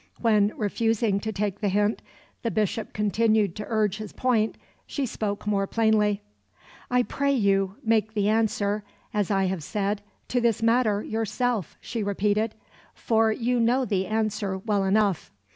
When, 0.19 0.51
refusing 0.57 1.19
to 1.19 1.31
take 1.31 1.59
the 1.59 1.69
hint, 1.69 2.01
the 2.41 2.49
Bishop 2.49 2.91
continued 2.91 3.55
to 3.57 3.65
urge 3.67 3.97
his 3.97 4.11
point, 4.11 4.55
she 4.87 5.05
spoke 5.05 5.45
more 5.45 5.67
plainly. 5.67 6.23
"I 6.89 7.03
pray 7.03 7.33
you, 7.33 7.75
make 7.83 8.15
the 8.15 8.27
answer 8.27 8.83
(as 9.13 9.29
I 9.29 9.43
have 9.45 9.61
said) 9.61 10.01
to 10.29 10.41
this 10.41 10.63
matter 10.63 11.03
yourself," 11.03 11.77
she 11.79 12.01
repeated, 12.01 12.55
"for 12.95 13.31
you 13.31 13.59
know 13.59 13.85
the 13.85 14.07
answer 14.07 14.57
well 14.57 14.85
enough. 14.85 15.31